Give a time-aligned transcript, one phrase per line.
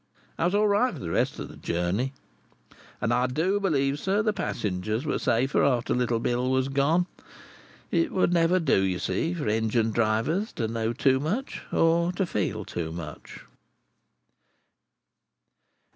[0.39, 2.11] "I was all right for the rest of the journey.
[3.01, 7.05] And I do believe, sir, the passengers were safer after little Bill was gone.
[7.91, 12.25] It would never do, you see, for engine drivers to know too much, or to
[12.25, 13.41] feel too much."